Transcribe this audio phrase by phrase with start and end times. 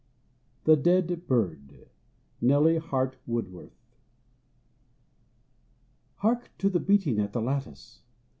[0.63, 1.87] THE DEAD BIRD.
[2.41, 3.85] NELLY HART WOODWORTH.
[6.15, 8.01] Hark to the beating at the lattice!